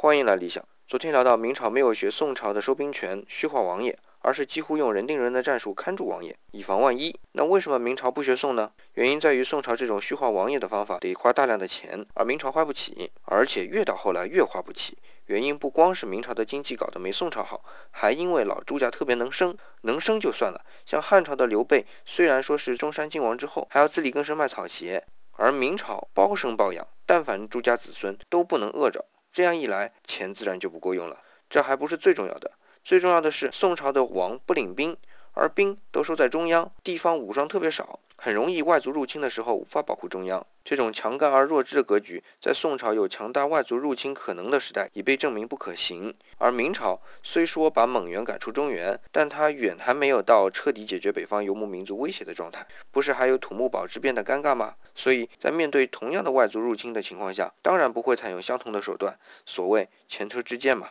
[0.00, 0.64] 欢迎来理想。
[0.86, 7.18] 昨天聊到明朝没有学宋朝的收兵权、虚化王爷，而是几乎用人盯人的战术看住王爷，以防万一。
[7.32, 8.70] 那为什么明朝不学宋呢？
[8.94, 14.96] 原因在于宋朝这种虚化王爷的方法得花大量的钱，而明朝花不起，而且越到后来越花不起。
[15.26, 20.64] 原因不光是明朝的经济搞得没宋朝好，还因为老朱家特别能生，能生就算了。
[20.86, 29.04] 像汉朝的刘备，虽然说是中山靖王之后，还要自力更生卖草鞋，而明朝包生包养，但凡朱家子孙都不能饿着。
[29.32, 31.22] 这样一来，钱自然就不够用了。
[31.50, 32.52] 这还不是最重要的，
[32.84, 34.96] 最重要的是宋朝的王不领兵，
[35.32, 40.44] 而兵都收在中央，地方武装特别少，很容易外族入侵的时候无法保护中央。
[40.64, 46.12] 这种强干而弱支的格局，在宋朝有强大外族入侵可能的时代已被证明不可行。
[46.36, 54.74] 而明朝虽说把蒙元赶出中原，但它远还没有到彻底解决北方游牧民族威胁的状态，不是还有土木堡之变的尴尬吗？
[54.94, 59.18] 所以在面对同样的外族入侵的情况下，当然不会采用相同的手段。
[59.46, 60.86] 所谓前车之鉴嘛。